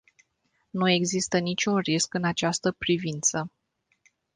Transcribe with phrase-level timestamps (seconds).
[0.69, 3.51] Nu există niciun risc în această privință.